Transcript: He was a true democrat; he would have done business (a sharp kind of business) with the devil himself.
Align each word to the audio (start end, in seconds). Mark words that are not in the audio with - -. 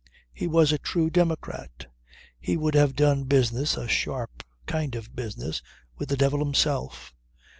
He 0.33 0.47
was 0.47 0.71
a 0.71 0.79
true 0.79 1.11
democrat; 1.11 1.85
he 2.39 2.57
would 2.57 2.73
have 2.73 2.95
done 2.95 3.25
business 3.25 3.77
(a 3.77 3.87
sharp 3.87 4.41
kind 4.65 4.95
of 4.95 5.15
business) 5.15 5.61
with 5.99 6.09
the 6.09 6.17
devil 6.17 6.39
himself. 6.39 7.13